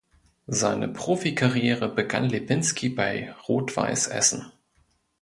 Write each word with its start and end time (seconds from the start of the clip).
Seine 0.47 0.87
Profikarriere 0.87 1.87
begann 1.87 2.25
Lipinski 2.25 2.89
bei 2.89 3.35
Rot-Weiss 3.47 4.07
Essen. 4.07 4.51